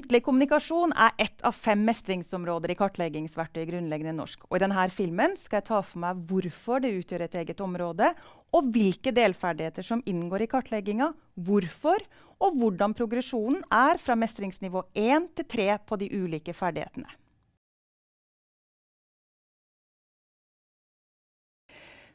Muntlig 0.00 0.22
kommunikasjon 0.24 0.94
er 0.96 1.10
ett 1.20 1.42
av 1.44 1.52
fem 1.52 1.82
mestringsområder 1.84 2.72
i 2.72 2.76
kartleggingsverktøy 2.78 3.58
i 3.60 3.66
grunnleggende 3.68 4.14
norsk. 4.16 4.46
Og 4.48 4.56
I 4.56 4.60
denne 4.62 4.86
filmen 4.88 5.34
skal 5.36 5.60
jeg 5.60 5.66
ta 5.66 5.80
for 5.84 6.00
meg 6.00 6.22
hvorfor 6.30 6.80
det 6.80 6.94
utgjør 7.02 7.26
et 7.26 7.36
eget 7.42 7.60
område, 7.60 8.08
og 8.56 8.70
hvilke 8.72 9.12
delferdigheter 9.12 9.84
som 9.84 10.00
inngår 10.08 10.46
i 10.46 10.48
kartlegginga, 10.54 11.10
hvorfor, 11.36 12.00
og 12.40 12.56
hvordan 12.62 12.96
progresjonen 12.96 13.60
er 13.68 14.00
fra 14.00 14.16
mestringsnivå 14.16 14.86
1 14.96 15.28
til 15.36 15.50
3 15.58 15.68
på 15.84 16.00
de 16.00 16.08
ulike 16.16 16.56
ferdighetene. 16.56 17.12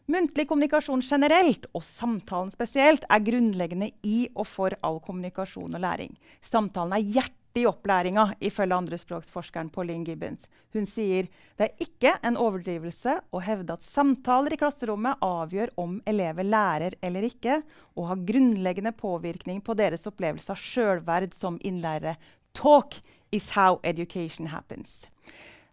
Muntlig 0.10 0.50
kommunikasjon 0.50 1.06
generelt, 1.06 1.70
og 1.78 1.86
samtalen 1.86 2.50
spesielt, 2.50 3.06
er 3.06 3.26
grunnleggende 3.30 3.94
i 4.02 4.26
og 4.34 4.50
for 4.50 4.74
all 4.82 5.04
kommunikasjon 5.06 5.78
og 5.78 5.86
læring. 5.86 6.18
Samtalen 6.42 6.98
er 6.98 7.10
hjertet 7.22 7.42
i 7.56 7.64
opplæringa, 7.66 8.34
ifølge 8.44 8.76
andrespråksforskeren 8.76 9.70
Pauline 9.72 10.04
Gibbons. 10.04 10.44
Hun 10.76 10.88
sier 10.90 11.30
det 11.56 11.70
er 11.70 11.84
ikke 11.86 12.12
en 12.28 12.36
overdrivelse 12.36 13.14
å 13.32 13.42
hevde 13.44 13.78
at 13.78 13.86
samtaler 13.86 14.52
i 14.52 14.60
klasserommet 14.60 15.24
avgjør 15.24 15.72
om 15.80 16.02
elever 16.10 16.48
lærer 16.48 16.98
eller 17.06 17.24
ikke, 17.30 17.62
og 17.96 18.10
har 18.10 18.24
grunnleggende 18.28 18.92
påvirkning 19.00 19.62
på 19.64 19.76
deres 19.80 20.04
opplevelse 20.10 20.52
av 20.52 20.60
sjølverd 20.60 21.36
som 21.38 21.60
innlærere. 21.64 22.18
Talk 22.56 22.98
is 23.32 23.54
how 23.56 23.80
education 23.84 24.52
happens. 24.52 25.06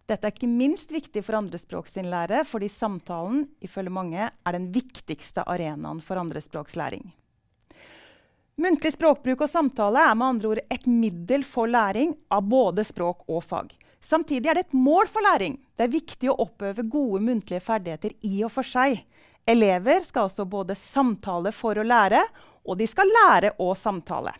Dette 0.07 0.27
er 0.27 0.35
ikke 0.35 0.47
minst 0.51 0.91
viktig 0.91 1.23
for 1.23 1.39
andrespråksinnlærere, 1.39 2.45
fordi 2.47 2.71
samtalen 2.71 3.43
ifølge 3.63 3.91
mange, 3.91 4.31
er 4.31 4.55
den 4.55 4.71
viktigste 4.75 5.43
arenaen 5.47 5.99
for 6.03 6.19
andrespråkslæring. 6.19 7.11
Muntlig 8.61 8.91
språkbruk 8.93 9.39
og 9.41 9.49
samtale 9.49 10.01
er 10.05 10.13
med 10.13 10.35
andre 10.35 10.49
ord 10.51 10.59
et 10.75 10.83
middel 10.85 11.41
for 11.47 11.65
læring 11.65 12.11
av 12.29 12.43
både 12.45 12.83
språk 12.85 13.23
og 13.25 13.41
fag. 13.41 13.71
Samtidig 14.03 14.51
er 14.51 14.59
det 14.59 14.67
et 14.67 14.75
mål 14.77 15.09
for 15.09 15.25
læring. 15.25 15.55
Det 15.73 15.87
er 15.87 15.95
viktig 15.95 16.29
å 16.29 16.37
oppøve 16.45 16.85
gode 16.85 17.23
muntlige 17.25 17.63
ferdigheter 17.65 18.13
i 18.29 18.43
og 18.45 18.53
for 18.53 18.67
seg. 18.67 18.99
Elever 19.49 20.05
skal 20.05 20.27
altså 20.27 20.45
både 20.45 20.77
samtale 20.77 21.49
for 21.55 21.81
å 21.81 21.87
lære, 21.87 22.21
og 22.69 22.77
de 22.77 22.85
skal 22.87 23.09
lære 23.09 23.55
å 23.57 23.71
samtale. 23.73 24.35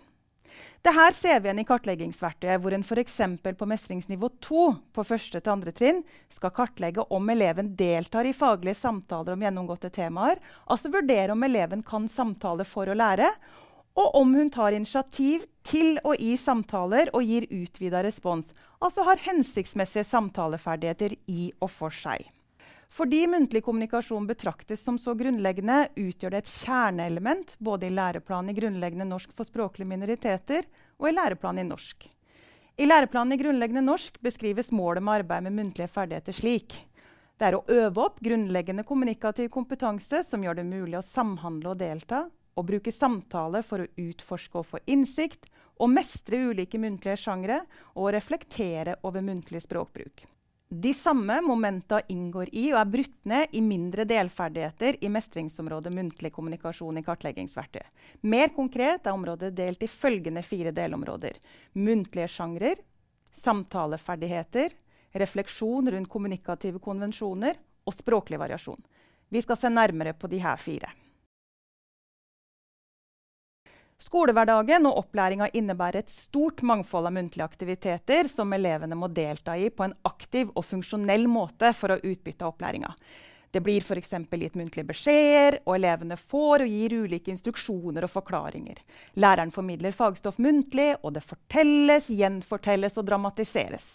Dette 0.84 1.08
ser 1.16 1.39
vi 1.39 1.47
igjen 1.47 1.64
i 1.64 1.66
kartleggingsverktøyet, 1.66 2.61
hvor 2.61 2.75
en 2.75 2.86
f.eks. 2.86 3.17
på 3.58 3.67
mestringsnivå 3.72 4.30
2 4.45 4.64
på 4.94 5.06
første 5.08 5.39
til 5.41 5.53
andre 5.56 5.73
trinn 5.73 6.03
skal 6.30 6.53
kartlegge 6.53 7.08
om 7.09 7.34
eleven 7.34 7.73
deltar 7.80 8.30
i 8.30 8.36
faglige 8.36 8.78
samtaler 8.78 9.34
om 9.34 9.45
gjennomgåtte 9.47 9.89
temaer, 9.95 10.38
altså 10.67 10.94
vurdere 10.94 11.34
om 11.34 11.47
eleven 11.47 11.81
kan 11.88 12.06
samtale 12.11 12.67
for 12.67 12.91
å 12.91 13.00
lære, 13.00 13.31
og 14.00 14.16
om 14.18 14.34
hun 14.36 14.50
tar 14.54 14.74
initiativ 14.74 15.46
til 15.68 16.00
å 16.04 16.16
gi 16.18 16.36
samtaler 16.40 17.12
og 17.14 17.26
gir 17.28 17.46
utvida 17.52 18.02
respons, 18.04 18.50
altså 18.82 19.06
har 19.08 19.22
hensiktsmessige 19.22 20.08
samtaleferdigheter 20.10 21.14
i 21.30 21.52
og 21.62 21.70
for 21.72 21.94
seg. 21.94 22.26
Fordi 22.94 23.24
muntlig 23.26 23.64
kommunikasjon 23.66 24.28
betraktes 24.30 24.84
som 24.86 25.00
så 25.02 25.16
grunnleggende, 25.18 25.88
utgjør 25.98 26.36
det 26.36 26.44
et 26.44 26.52
kjerneelement 26.62 27.56
både 27.58 27.88
i 27.88 27.94
læreplanen 27.94 28.54
i 28.54 28.58
grunnleggende 28.58 29.08
norsk 29.10 29.32
for 29.34 29.50
språklige 29.50 29.90
minoriteter 29.90 30.68
og 31.00 31.10
i 31.10 31.16
læreplanen 31.16 31.64
i 31.64 31.70
norsk. 31.72 32.06
I 32.78 32.86
læreplanen 32.86 33.34
i 33.34 33.40
grunnleggende 33.42 33.86
norsk 33.86 34.20
beskrives 34.22 34.72
målet 34.74 35.06
med 35.06 35.22
arbeid 35.22 35.46
med 35.48 35.58
muntlige 35.58 35.90
ferdigheter 35.94 36.38
slik. 36.38 36.78
Det 37.38 37.50
er 37.50 37.58
å 37.58 37.66
øve 37.66 38.06
opp 38.06 38.22
grunnleggende 38.22 38.86
kommunikativ 38.86 39.50
kompetanse 39.54 40.22
som 40.26 40.46
gjør 40.46 40.62
det 40.62 40.70
mulig 40.70 41.00
å 41.00 41.06
samhandle 41.06 41.74
og 41.74 41.82
delta, 41.82 42.28
å 42.56 42.64
bruke 42.66 42.92
samtale 42.92 43.64
for 43.66 43.84
å 43.84 43.90
utforske 44.00 44.59
og 44.62 44.70
få 44.70 44.84
innsikt, 44.86 45.50
å 45.82 45.88
mestre 45.90 46.38
ulike 46.52 46.80
muntlige 46.80 47.18
sjangre 47.18 47.64
og 47.96 48.08
å 48.08 48.14
reflektere 48.14 49.00
over 49.08 49.25
muntlig 49.25 49.64
språkbruk. 49.66 50.28
De 50.74 50.94
samme 50.94 51.36
momenta 51.46 52.00
inngår 52.09 52.50
i 52.58 52.64
og 52.72 52.80
er 52.80 52.88
brutt 52.90 53.18
ned 53.30 53.52
i 53.53 53.62
mindre 53.62 54.08
delferdigheter 54.09 54.97
i 55.06 55.09
mestringsområdet 55.14 55.94
muntlig 55.94 56.31
kommunikasjon 56.34 56.97
i 56.97 57.03
kartleggingsverktøy. 57.06 57.84
Mer 58.25 58.50
konkret 58.56 59.06
er 59.06 59.14
området 59.14 59.52
delt 59.53 59.85
i 59.85 59.91
følgende 59.91 60.41
fire 60.41 60.74
delområder. 60.74 61.38
Muntlige 61.78 62.31
sjangrer, 62.31 62.81
samtaleferdigheter, 63.38 64.74
refleksjon 65.14 65.94
rundt 65.94 66.09
kommunikative 66.09 66.81
konvensjoner 66.81 67.62
og 67.85 67.94
språklig 67.94 68.41
variasjon. 68.41 68.81
Vi 69.30 69.46
skal 69.46 69.62
se 69.62 69.70
nærmere 69.70 70.18
på 70.18 70.31
disse 70.31 70.58
fire. 70.58 70.90
Skolehverdagen 74.03 74.84
og 74.90 74.97
opplæringa 75.00 75.47
innebærer 75.56 76.02
et 76.03 76.12
stort 76.12 76.59
mangfold 76.66 77.08
av 77.08 77.14
muntlige 77.16 77.46
aktiviteter 77.46 78.28
som 78.28 78.52
elevene 78.56 78.97
må 79.00 79.08
delta 79.08 79.56
i 79.56 79.69
på 79.72 79.86
en 79.86 79.94
aktiv 80.09 80.50
og 80.52 80.66
funksjonell 80.68 81.24
måte 81.31 81.72
for 81.78 81.94
å 81.94 82.02
utbytte 82.02 82.50
opplæringa. 82.50 82.91
Det 83.53 83.62
blir 83.64 83.86
f.eks. 83.86 84.12
gitt 84.41 84.58
muntlige 84.59 84.90
beskjeder, 84.90 85.59
og 85.64 85.75
elevene 85.78 86.18
får 86.18 86.66
og 86.66 86.74
gir 86.74 86.97
ulike 87.06 87.31
instruksjoner 87.31 88.03
og 88.08 88.12
forklaringer. 88.12 88.81
Læreren 89.16 89.53
formidler 89.53 89.96
fagstoff 89.96 90.41
muntlig, 90.41 90.96
og 91.03 91.14
det 91.16 91.24
fortelles, 91.24 92.09
gjenfortelles 92.09 92.97
og 92.97 93.08
dramatiseres. 93.08 93.94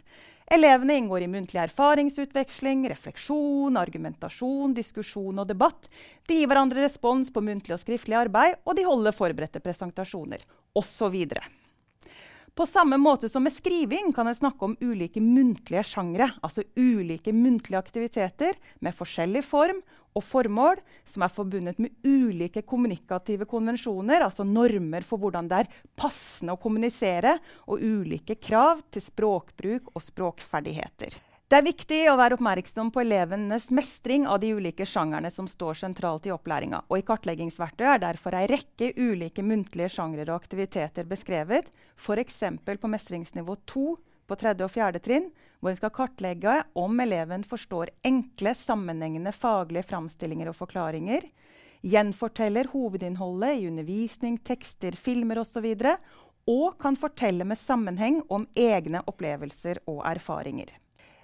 Elevene 0.51 0.97
inngår 0.97 1.23
i 1.23 1.29
muntlig 1.29 1.61
erfaringsutveksling, 1.61 2.87
refleksjon, 2.89 3.77
argumentasjon, 3.77 4.73
diskusjon 4.77 5.43
og 5.43 5.49
debatt. 5.51 5.91
De 6.29 6.39
gir 6.39 6.49
hverandre 6.49 6.87
respons 6.87 7.29
på 7.33 7.43
muntlig 7.45 7.77
og 7.77 7.83
skriftlig 7.83 8.17
arbeid, 8.17 8.57
og 8.65 8.79
de 8.79 8.87
holder 8.89 9.17
forberedte 9.17 9.61
presentasjoner 9.61 10.47
osv. 10.79 11.19
På 12.59 12.67
samme 12.67 12.97
måte 12.99 13.29
som 13.31 13.45
med 13.47 13.55
skriving 13.55 14.09
kan 14.11 14.27
en 14.27 14.35
snakke 14.35 14.65
om 14.67 14.73
ulike 14.81 15.21
muntlige 15.23 15.85
sjangre, 15.87 16.27
altså 16.43 16.65
ulike 16.75 17.31
muntlige 17.31 17.79
aktiviteter 17.79 18.59
med 18.83 18.97
forskjellig 18.99 19.45
form 19.47 19.79
og 20.19 20.25
formål 20.27 20.83
som 21.07 21.23
er 21.23 21.31
forbundet 21.31 21.79
med 21.79 21.95
ulike 22.03 22.65
kommunikative 22.67 23.47
konvensjoner, 23.47 24.27
altså 24.27 24.43
normer 24.43 25.07
for 25.07 25.23
hvordan 25.23 25.47
det 25.47 25.63
er 25.63 25.71
passende 25.95 26.59
å 26.59 26.59
kommunisere, 26.59 27.37
og 27.71 27.79
ulike 27.79 28.35
krav 28.43 28.83
til 28.91 29.07
språkbruk 29.07 29.95
og 29.95 30.03
språkferdigheter. 30.03 31.15
Det 31.49 31.57
er 31.57 31.65
viktig 31.65 31.99
å 32.13 32.17
være 32.21 32.37
oppmerksom 32.37 32.91
på 32.93 33.01
elevenes 33.01 33.71
mestring 33.73 34.27
av 34.29 34.43
de 34.43 34.51
ulike 34.53 34.85
sjangerne 34.85 35.31
som 35.33 35.47
står 35.49 35.79
sentralt 35.81 36.27
i 36.29 36.33
opplæringa. 36.35 36.83
I 36.93 37.05
kartleggingsverktøyet 37.09 37.93
er 37.95 38.01
derfor 38.03 38.35
ei 38.37 38.43
rekke 38.51 38.91
ulike 39.01 39.41
muntlige 39.41 39.89
sjangre 39.95 40.27
og 40.27 40.35
aktiviteter 40.35 41.07
beskrevet, 41.09 41.71
f.eks. 41.97 42.43
på 42.69 42.91
mestringsnivå 42.93 43.57
2 43.73 43.85
på 44.29 44.37
tredje 44.37 44.67
og 44.67 44.75
fjerde 44.75 45.01
trinn, 45.01 45.31
hvor 45.63 45.73
en 45.73 45.79
skal 45.79 45.95
kartlegge 45.97 46.57
om 46.77 47.01
eleven 47.01 47.47
forstår 47.49 47.95
enkle, 48.05 48.53
sammenhengende 48.53 49.33
faglige 49.33 49.87
framstillinger 49.89 50.51
og 50.51 50.59
forklaringer, 50.59 51.25
gjenforteller 51.81 52.69
hovedinnholdet 52.75 53.55
i 53.63 53.71
undervisning, 53.71 54.37
tekster, 54.45 55.01
filmer 55.01 55.41
osv., 55.41 55.65
og, 55.65 56.13
og 56.49 56.77
kan 56.85 57.01
fortelle 57.01 57.49
med 57.49 57.57
sammenheng 57.61 58.21
om 58.29 58.45
egne 58.53 59.01
opplevelser 59.09 59.81
og 59.89 60.05
erfaringer. 60.13 60.77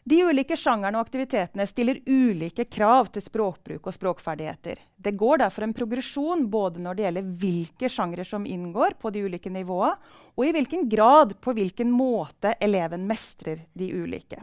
De 0.04 0.18
ulike 0.20 0.56
sjangerne 0.60 0.98
og 0.98 1.06
aktivitetene 1.06 1.64
stiller 1.64 2.02
ulike 2.04 2.66
krav 2.68 3.06
til 3.14 3.24
språkbruk 3.24 3.86
og 3.88 3.94
språkferdigheter. 3.96 4.82
Det 5.00 5.14
går 5.16 5.40
derfor 5.40 5.64
en 5.64 5.72
progresjon 5.72 6.42
både 6.52 6.82
når 6.84 6.98
det 6.98 7.06
gjelder 7.06 7.30
hvilke 7.40 7.88
sjangre 7.88 8.26
som 8.28 8.44
inngår 8.44 8.98
på 9.00 9.14
de 9.14 9.22
ulike 9.24 9.48
nivåene, 9.48 9.96
og 10.36 10.44
i 10.44 10.52
hvilken 10.52 10.84
grad 10.92 11.32
på 11.40 11.54
hvilken 11.56 11.88
måte 11.88 12.52
eleven 12.60 13.06
mestrer 13.08 13.64
de 13.72 13.88
ulike. 13.96 14.42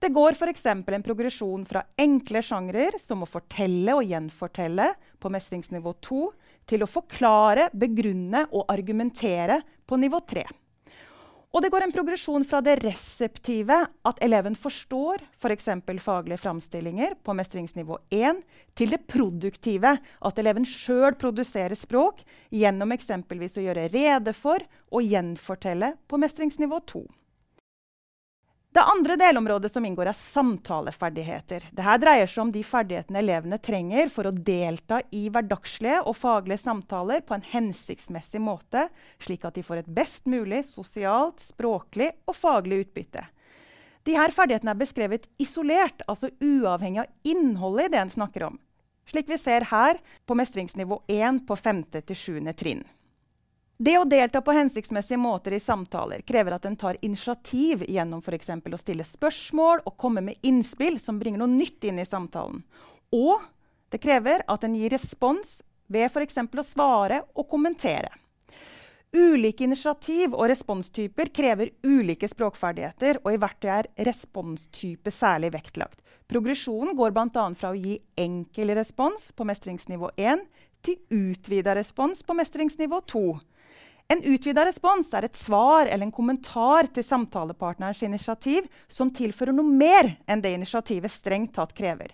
Det 0.00 0.12
går 0.12 0.36
f.eks. 0.36 0.66
en 0.68 1.04
progresjon 1.04 1.64
fra 1.68 1.86
enkle 1.96 2.44
sjangrer, 2.44 3.00
som 3.00 3.24
å 3.24 3.28
fortelle 3.28 3.96
og 3.96 4.04
gjenfortelle 4.04 4.92
på 5.20 5.32
mestringsnivå 5.32 5.96
2, 6.04 6.22
til 6.68 6.84
å 6.84 6.92
forklare, 6.92 7.70
begrunne 7.72 8.50
og 8.52 8.68
argumentere 8.68 9.62
på 9.88 9.96
nivå 9.96 10.20
3. 10.28 10.44
Og 11.50 11.64
det 11.64 11.72
går 11.74 11.82
en 11.82 11.92
progresjon 11.92 12.44
fra 12.46 12.60
det 12.62 12.76
reseptive, 12.84 13.76
at 14.06 14.20
eleven 14.22 14.54
forstår 14.54 15.24
f.eks. 15.34 15.66
For 15.66 16.02
faglige 16.04 16.38
framstillinger 16.38 17.16
på 17.26 17.34
mestringsnivå 17.34 17.98
1, 18.14 18.42
til 18.78 18.94
det 18.94 19.02
produktive, 19.10 19.96
at 19.98 20.38
eleven 20.38 20.66
sjøl 20.68 21.18
produserer 21.18 21.74
språk 21.74 22.22
gjennom 22.54 22.94
eksempelvis 22.94 23.58
å 23.58 23.66
gjøre 23.66 23.88
rede 23.90 24.34
for 24.36 24.62
og 24.94 25.02
gjenfortelle 25.02 25.96
på 26.06 26.22
mestringsnivå 26.22 26.78
2. 26.94 27.02
Det 28.72 28.82
andre 28.86 29.16
delområdet 29.18 29.72
som 29.72 29.82
inngår, 29.84 30.12
er 30.12 30.14
samtaleferdigheter. 30.14 31.64
Dette 31.74 31.94
dreier 31.98 32.28
seg 32.30 32.44
om 32.44 32.52
de 32.54 32.60
ferdighetene 32.62 33.18
elevene 33.18 33.58
trenger 33.58 34.12
for 34.14 34.28
å 34.30 34.32
delta 34.34 35.00
i 35.10 35.24
hverdagslige 35.26 35.96
og 36.04 36.14
faglige 36.14 36.62
samtaler 36.62 37.24
på 37.26 37.34
en 37.34 37.42
hensiktsmessig 37.50 38.38
måte, 38.38 38.84
slik 39.18 39.48
at 39.48 39.58
de 39.58 39.64
får 39.66 39.82
et 39.82 39.90
best 39.96 40.30
mulig 40.30 40.62
sosialt, 40.70 41.42
språklig 41.42 42.12
og 42.30 42.38
faglig 42.38 42.84
utbytte. 42.84 43.26
Disse 44.06 44.30
ferdighetene 44.38 44.76
er 44.76 44.80
beskrevet 44.84 45.26
isolert, 45.42 46.06
altså 46.06 46.30
uavhengig 46.38 47.02
av 47.02 47.10
innholdet 47.26 47.90
i 47.90 47.94
det 47.96 48.02
en 48.04 48.16
snakker 48.20 48.46
om. 48.52 48.62
Slik 49.10 49.26
vi 49.26 49.42
ser 49.42 49.66
her 49.72 49.98
på 50.30 50.38
mestringsnivå 50.38 51.02
1 51.10 51.42
på 51.50 51.58
5. 51.58 51.84
til 51.98 52.16
7. 52.16 52.54
trinn. 52.54 52.86
Det 53.80 53.94
å 53.96 54.04
delta 54.04 54.42
på 54.44 54.52
hensiktsmessige 54.52 55.16
måter 55.16 55.54
i 55.56 55.58
samtaler 55.60 56.20
krever 56.28 56.52
at 56.52 56.66
en 56.68 56.74
tar 56.76 56.98
initiativ 57.00 57.80
gjennom 57.88 58.20
f.eks. 58.20 58.50
å 58.60 58.76
stille 58.76 59.06
spørsmål 59.08 59.80
og 59.88 59.94
komme 59.96 60.20
med 60.26 60.36
innspill 60.44 60.98
som 61.00 61.16
bringer 61.16 61.40
noe 61.40 61.48
nytt 61.48 61.86
inn 61.88 62.02
i 62.02 62.04
samtalen. 62.04 62.60
Og 63.16 63.40
det 63.88 64.02
krever 64.04 64.44
at 64.52 64.66
en 64.68 64.74
gir 64.76 64.92
respons 64.92 65.62
ved 65.88 66.10
f.eks. 66.10 66.36
å 66.36 66.66
svare 66.74 67.22
og 67.32 67.48
kommentere. 67.48 68.12
Ulike 69.16 69.64
initiativ 69.64 70.36
og 70.36 70.50
responstyper 70.52 71.32
krever 71.32 71.72
ulike 71.80 72.28
språkferdigheter, 72.28 73.22
og 73.24 73.32
i 73.32 73.40
verktøyet 73.40 73.88
er 73.96 74.10
responstype 74.10 75.08
særlig 75.08 75.54
vektlagt. 75.56 76.04
Progresjonen 76.28 76.92
går 77.00 77.16
bl.a. 77.16 77.48
fra 77.56 77.72
å 77.72 77.80
gi 77.80 77.96
enkel 78.20 78.76
respons 78.76 79.32
på 79.32 79.48
mestringsnivå 79.48 80.12
1 80.20 80.44
til 80.84 81.00
utvida 81.32 81.72
respons 81.80 82.20
på 82.28 82.36
mestringsnivå 82.36 83.00
2. 83.08 83.24
En 84.10 84.24
utvida 84.26 84.64
respons 84.66 85.12
er 85.14 85.28
et 85.28 85.38
svar 85.38 85.86
eller 85.86 86.08
en 86.08 86.14
kommentar 86.14 86.88
til 86.90 87.04
samtalepartnerens 87.06 88.00
initiativ 88.02 88.66
som 88.90 89.12
tilfører 89.14 89.54
noe 89.54 89.70
mer 89.70 90.16
enn 90.26 90.42
det 90.42 90.50
initiativet 90.56 91.12
strengt 91.14 91.52
tatt 91.54 91.76
krever. 91.78 92.10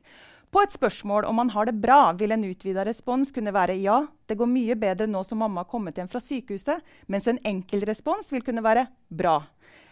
På 0.53 0.61
et 0.61 0.75
spørsmål 0.77 1.25
om 1.25 1.39
man 1.41 1.51
har 1.55 1.71
det 1.71 1.79
bra, 1.81 2.13
vil 2.13 2.35
en 2.37 2.45
utvida 2.45 2.85
respons 2.85 3.33
kunne 3.33 3.55
være 3.57 3.79
ja, 3.81 4.03
det 4.29 4.37
går 4.37 4.51
mye 4.51 4.77
bedre 4.77 5.09
nå 5.09 5.23
som 5.25 5.41
mamma 5.41 5.65
har 5.65 5.71
kommet 5.71 5.97
hjem 5.97 6.11
fra 6.13 6.21
sykehuset, 6.21 6.85
mens 7.09 7.29
en 7.33 7.41
enkel 7.49 7.87
respons 7.89 8.29
vil 8.33 8.45
kunne 8.45 8.65
være 8.65 8.85
bra. 9.09 9.39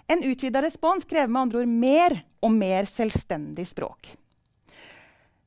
En 0.05 0.21
utvida 0.29 0.61
respons 0.61 1.09
krever 1.09 1.33
med 1.33 1.47
andre 1.47 1.65
ord 1.65 1.73
mer 1.73 2.19
og 2.45 2.53
mer 2.53 2.85
selvstendig 2.91 3.65
språk. 3.73 4.13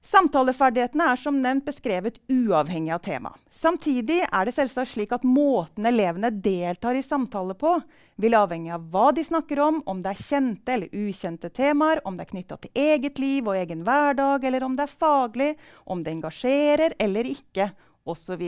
Samtaleferdighetene 0.08 1.04
er 1.12 1.20
som 1.20 1.36
nevnt 1.44 1.66
beskrevet 1.68 2.22
uavhengig 2.32 2.94
av 2.96 3.02
tema. 3.04 3.34
Samtidig 3.52 4.22
er 4.24 4.48
det 4.48 4.54
selvsagt 4.56 4.94
slik 4.94 5.12
at 5.12 5.26
måten 5.28 5.84
elevene 5.90 6.30
deltar 6.32 6.96
i 6.96 7.02
samtale 7.04 7.58
på, 7.60 7.74
vil 8.16 8.38
avhenge 8.40 8.72
av 8.72 8.86
hva 8.94 9.10
de 9.12 9.26
snakker 9.28 9.60
om, 9.66 9.82
om 9.84 10.00
det 10.06 10.14
er 10.14 10.22
kjente 10.22 10.76
eller 10.78 10.96
ukjente 10.96 11.52
temaer, 11.52 12.00
om 12.08 12.16
det 12.16 12.24
er 12.24 12.32
knytta 12.32 12.60
til 12.64 12.80
eget 12.86 13.20
liv 13.20 13.50
og 13.50 13.60
egen 13.60 13.84
hverdag, 13.84 14.48
eller 14.48 14.64
om 14.64 14.80
det 14.80 14.86
er 14.88 14.96
faglig, 15.04 15.50
om 15.84 16.06
det 16.06 16.16
engasjerer 16.16 16.96
eller 17.04 17.28
ikke, 17.34 17.68
osv. 18.08 18.48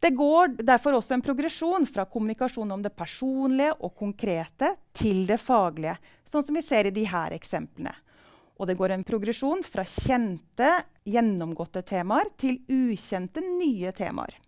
Det 0.00 0.14
går 0.16 0.56
derfor 0.64 0.96
også 0.96 1.18
en 1.18 1.26
progresjon 1.26 1.84
fra 1.90 2.08
kommunikasjon 2.08 2.72
om 2.72 2.80
det 2.80 2.96
personlige 2.96 3.76
og 3.76 3.92
konkrete 3.92 4.72
til 4.96 5.26
det 5.28 5.40
faglige, 5.44 5.98
sånn 6.24 6.48
som 6.48 6.56
vi 6.56 6.64
ser 6.64 6.88
i 6.88 6.96
disse 6.96 7.28
eksemplene. 7.36 7.92
Og 8.56 8.68
det 8.68 8.76
går 8.78 8.94
en 8.94 9.04
progresjon 9.04 9.62
fra 9.66 9.84
kjente, 9.84 10.70
gjennomgåtte 11.04 11.82
temaer 11.86 12.32
til 12.40 12.62
ukjente, 12.72 13.44
nye 13.44 13.92
temaer. 13.96 14.38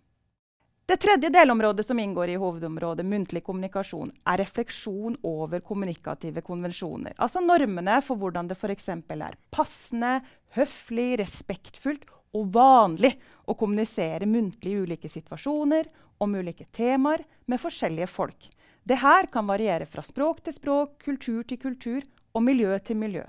Det 0.89 0.97
tredje 0.97 1.29
delområdet 1.29 1.85
som 1.85 1.99
inngår 2.01 2.31
i 2.33 2.37
hovedområdet 2.41 3.03
muntlig 3.05 3.43
kommunikasjon, 3.45 4.09
er 4.25 4.39
refleksjon 4.41 5.19
over 5.21 5.61
kommunikative 5.61 6.41
konvensjoner. 6.41 7.13
Altså 7.21 7.43
normene 7.45 7.99
for 8.01 8.17
hvordan 8.17 8.49
det 8.49 8.57
f.eks. 8.57 8.89
er 8.97 9.37
passende, 9.53 10.15
høflig, 10.57 11.19
respektfullt 11.21 12.09
og 12.33 12.49
vanlig 12.57 13.13
å 13.45 13.53
kommunisere 13.53 14.25
muntlig 14.25 14.73
i 14.73 14.81
ulike 14.81 15.13
situasjoner 15.13 15.91
om 16.17 16.33
ulike 16.33 16.65
temaer 16.73 17.21
med 17.45 17.61
forskjellige 17.61 18.09
folk. 18.09 18.49
Dette 18.81 19.27
kan 19.29 19.45
variere 19.45 19.85
fra 19.85 20.01
språk 20.01 20.41
til 20.41 20.57
språk, 20.57 20.97
kultur 21.05 21.43
til 21.45 21.61
kultur 21.61 22.01
og 22.33 22.47
miljø 22.49 22.73
til 22.81 22.97
miljø. 22.97 23.27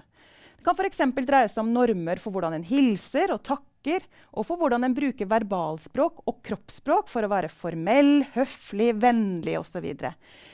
Det 0.61 0.65
kan 0.65 0.77
f.eks. 0.77 0.99
dreie 1.25 1.49
seg 1.49 1.63
om 1.63 1.71
normer 1.73 2.21
for 2.21 2.35
hvordan 2.35 2.53
en 2.59 2.65
hilser 2.69 3.31
og 3.33 3.39
takker, 3.49 4.03
og 4.37 4.45
for 4.45 4.61
hvordan 4.61 4.85
en 4.85 4.93
bruker 4.93 5.25
verbalspråk 5.25 6.19
og 6.29 6.43
kroppsspråk 6.45 7.09
for 7.09 7.25
å 7.25 7.31
være 7.33 7.49
formell, 7.49 8.27
høflig, 8.35 8.91
vennlig 9.01 9.55
osv. 9.57 9.87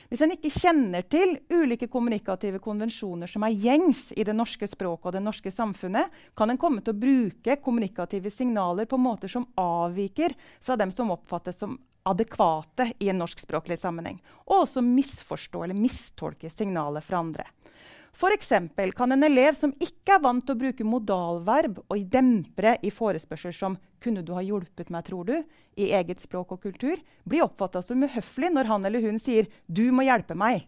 Hvis 0.07 0.23
en 0.23 0.31
ikke 0.31 0.53
kjenner 0.55 1.03
til 1.11 1.35
ulike 1.51 1.89
kommunikative 1.91 2.61
konvensjoner 2.63 3.27
som 3.27 3.43
er 3.43 3.59
gjengs 3.59 4.05
i 4.15 4.23
det 4.23 4.37
norske 4.37 4.71
språket 4.71 5.09
og 5.09 5.17
det 5.17 5.25
norske 5.25 5.51
samfunnet, 5.51 6.15
kan 6.39 6.55
en 6.55 6.61
komme 6.61 6.79
til 6.79 6.95
å 6.95 7.01
bruke 7.03 7.59
kommunikative 7.59 8.31
signaler 8.31 8.87
på 8.87 8.95
måter 8.95 9.35
som 9.35 9.49
avviker 9.59 10.39
fra 10.63 10.79
dem 10.79 10.95
som 10.95 11.11
oppfattes 11.11 11.59
som 11.65 11.75
adekvate 12.07 12.93
i 13.03 13.11
en 13.11 13.19
norskspråklig 13.19 13.75
sammenheng, 13.83 14.23
og 14.47 14.63
også 14.63 14.87
misforstå 14.87 15.67
eller 15.67 15.75
mistolke 15.75 16.47
signaler 16.47 17.03
fra 17.03 17.19
andre. 17.19 17.51
F.eks. 18.17 18.49
kan 18.95 19.11
en 19.11 19.23
elev 19.23 19.53
som 19.53 19.69
ikke 19.77 20.15
er 20.15 20.21
vant 20.23 20.41
til 20.41 20.55
å 20.55 20.57
bruke 20.57 20.85
modalverb 20.89 21.83
og 21.85 22.05
dempere 22.09 22.71
i 22.81 22.89
forespørsel 22.89 23.53
som 23.53 23.77
'Kunne 24.01 24.23
du 24.25 24.33
ha 24.33 24.41
hjulpet 24.41 24.89
meg, 24.89 25.05
tror 25.05 25.25
du?' 25.25 25.43
i 25.77 25.91
eget 25.93 26.19
språk 26.19 26.51
og 26.51 26.61
kultur, 26.61 26.97
bli 27.29 27.41
oppfatta 27.45 27.83
som 27.83 28.01
uhøflig 28.01 28.49
når 28.49 28.65
han 28.65 28.85
eller 28.85 29.01
hun 29.01 29.19
sier 29.19 29.45
'Du 29.69 29.91
må 29.91 30.01
hjelpe 30.01 30.33
meg'. 30.33 30.65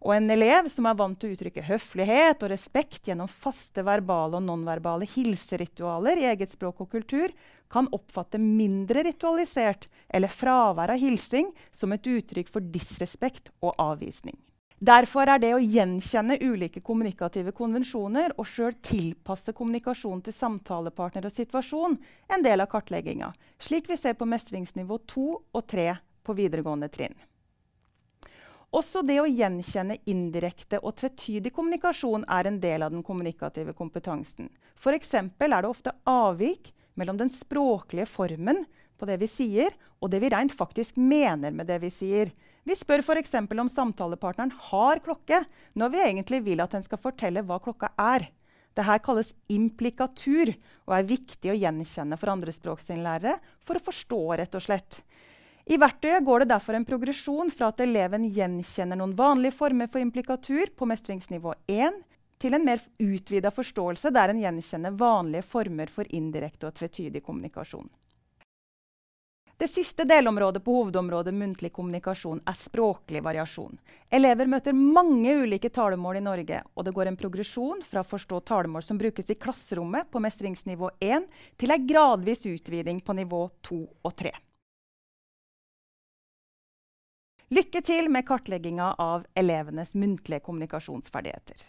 Og 0.00 0.14
en 0.14 0.30
elev 0.30 0.70
som 0.70 0.86
er 0.86 0.94
vant 0.94 1.18
til 1.18 1.30
å 1.30 1.34
uttrykke 1.34 1.66
høflighet 1.66 2.42
og 2.44 2.50
respekt 2.50 3.08
gjennom 3.08 3.26
faste 3.26 3.82
verbale 3.82 4.36
og 4.36 4.46
nonverbale 4.46 5.10
hilseritualer 5.10 6.18
i 6.18 6.30
eget 6.30 6.54
språk 6.54 6.80
og 6.80 6.90
kultur, 6.90 7.32
kan 7.68 7.88
oppfatte 7.90 8.38
mindre 8.38 9.02
ritualisert 9.02 9.88
eller 10.08 10.28
fravær 10.28 10.90
av 10.90 11.02
hilsing 11.02 11.50
som 11.72 11.92
et 11.92 12.06
uttrykk 12.06 12.48
for 12.48 12.60
disrespekt 12.60 13.50
og 13.60 13.74
avvisning. 13.74 14.38
Derfor 14.76 15.24
er 15.24 15.40
det 15.40 15.54
å 15.56 15.60
gjenkjenne 15.62 16.36
ulike 16.44 16.82
kommunikative 16.84 17.54
konvensjoner 17.56 18.34
og 18.36 18.44
sjøl 18.44 18.74
tilpasse 18.84 19.54
kommunikasjon 19.56 20.20
til 20.26 20.36
samtalepartner 20.36 21.24
og 21.24 21.32
situasjon 21.32 21.96
en 22.36 22.44
del 22.44 22.60
av 22.60 22.68
kartlegginga, 22.68 23.30
slik 23.56 23.88
vi 23.88 23.96
ser 23.96 24.18
på 24.20 24.28
mestringsnivå 24.28 24.98
2 25.08 25.24
og 25.56 25.64
3 25.72 25.88
på 26.26 26.36
videregående 26.36 26.90
trinn. 26.92 27.16
Også 28.76 29.00
det 29.06 29.16
å 29.22 29.30
gjenkjenne 29.30 29.96
indirekte 30.12 30.82
og 30.82 30.98
tvetydig 31.00 31.54
kommunikasjon 31.56 32.26
er 32.28 32.50
en 32.50 32.58
del 32.60 32.84
av 32.84 32.92
den 32.92 33.04
kommunikative 33.06 33.72
kompetansen. 33.72 34.50
F.eks. 34.76 35.14
er 35.14 35.32
det 35.48 35.70
ofte 35.70 35.94
avvik 36.04 36.74
mellom 37.00 37.16
den 37.16 37.32
språklige 37.32 38.08
formen 38.10 38.66
på 38.98 39.08
det 39.08 39.16
vi 39.22 39.28
sier, 39.30 39.72
og 40.04 40.12
det 40.12 40.20
vi 40.20 40.28
rent 40.32 40.52
faktisk 40.52 40.98
mener 41.00 41.54
med 41.54 41.68
det 41.70 41.78
vi 41.80 41.92
sier. 41.94 42.34
Vi 42.66 42.74
spør 42.74 43.04
f.eks. 43.04 43.36
om 43.46 43.68
samtalepartneren 43.70 44.50
har 44.70 44.98
klokke, 45.04 45.44
når 45.78 45.92
vi 45.92 46.02
egentlig 46.02 46.40
vil 46.48 46.62
at 46.64 46.72
den 46.74 46.82
skal 46.82 46.98
fortelle 46.98 47.44
hva 47.46 47.60
klokka 47.62 47.92
er. 47.94 48.26
Dette 48.76 48.96
kalles 49.06 49.30
implikatur 49.48 50.50
og 50.84 50.96
er 50.96 51.06
viktig 51.06 51.52
å 51.52 51.56
gjenkjenne 51.56 52.18
for 52.18 52.32
andrespråksinnlærere 52.34 53.36
for 53.64 53.78
å 53.78 53.84
forstå. 53.86 54.20
rett 54.42 54.58
og 54.58 54.64
slett. 54.66 54.98
I 55.66 55.78
verktøyet 55.78 56.24
går 56.26 56.42
det 56.42 56.50
derfor 56.52 56.74
en 56.74 56.84
progresjon 56.86 57.50
fra 57.50 57.70
at 57.72 57.80
eleven 57.82 58.26
gjenkjenner 58.30 58.98
noen 58.98 59.14
vanlige 59.18 59.56
former 59.56 59.88
for 59.90 60.02
implikatur 60.02 60.70
på 60.76 60.86
mestringsnivå 60.86 61.54
1, 61.66 62.02
til 62.38 62.54
en 62.54 62.66
mer 62.66 62.82
utvida 63.00 63.50
forståelse 63.50 64.12
der 64.12 64.30
en 64.30 64.42
gjenkjenner 64.42 64.94
vanlige 64.98 65.46
former 65.46 65.90
for 65.90 66.06
indirekte 66.10 66.68
og 66.68 66.76
tvetydig 66.76 67.22
kommunikasjon. 67.24 67.88
Det 69.58 69.68
siste 69.68 70.04
delområdet 70.04 70.64
på 70.64 70.72
hovedområdet 70.72 71.34
muntlig 71.34 71.70
kommunikasjon 71.72 72.42
er 72.44 72.56
språklig 72.60 73.22
variasjon. 73.24 73.78
Elever 74.12 74.50
møter 74.52 74.76
mange 74.76 75.32
ulike 75.32 75.70
talemål 75.72 76.18
i 76.18 76.24
Norge, 76.26 76.58
og 76.74 76.84
det 76.84 76.92
går 76.92 77.08
en 77.08 77.16
progresjon 77.16 77.80
fra 77.88 78.02
å 78.02 78.08
forstå 78.08 78.42
talemål 78.52 78.84
som 78.84 79.00
brukes 79.00 79.32
i 79.32 79.38
klasserommet 79.40 80.10
på 80.12 80.20
mestringsnivå 80.20 80.90
1, 81.00 81.24
til 81.56 81.72
en 81.72 81.88
gradvis 81.88 82.44
utviding 82.52 83.00
på 83.00 83.16
nivå 83.16 83.46
2 83.64 83.80
og 84.04 84.16
3. 84.20 84.34
Lykke 87.56 87.80
til 87.86 88.10
med 88.12 88.26
kartlegginga 88.28 88.92
av 89.00 89.24
elevenes 89.38 89.94
muntlige 89.96 90.44
kommunikasjonsferdigheter. 90.44 91.64